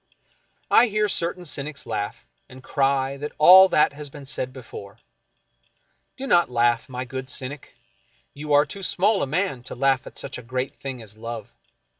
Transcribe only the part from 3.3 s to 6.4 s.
all that has been said before. Do